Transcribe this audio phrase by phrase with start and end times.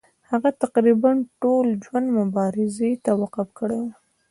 [0.31, 3.91] هغه تقریبا ټول ژوند مبارزې ته وقف کړی وو.